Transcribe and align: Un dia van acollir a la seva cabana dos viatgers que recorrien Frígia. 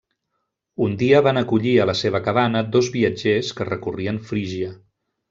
Un 0.85 0.95
dia 1.01 1.19
van 1.27 1.41
acollir 1.41 1.73
a 1.83 1.85
la 1.89 1.95
seva 2.01 2.21
cabana 2.29 2.63
dos 2.77 2.89
viatgers 2.97 3.53
que 3.61 3.69
recorrien 3.73 4.19
Frígia. 4.31 4.73